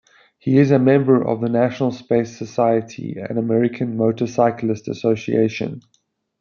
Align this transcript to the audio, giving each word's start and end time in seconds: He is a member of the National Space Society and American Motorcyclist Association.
He 0.39 0.57
is 0.57 0.71
a 0.71 0.79
member 0.79 1.21
of 1.23 1.41
the 1.41 1.47
National 1.47 1.91
Space 1.91 2.35
Society 2.35 3.17
and 3.19 3.37
American 3.37 3.97
Motorcyclist 3.97 4.87
Association. 4.87 5.81